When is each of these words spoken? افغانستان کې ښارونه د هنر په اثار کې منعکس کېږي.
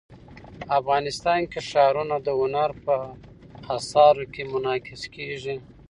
افغانستان 0.79 1.39
کې 1.51 1.59
ښارونه 1.69 2.15
د 2.21 2.27
هنر 2.39 2.69
په 2.85 2.95
اثار 3.77 4.15
کې 4.33 4.41
منعکس 4.51 5.01
کېږي. 5.15 5.55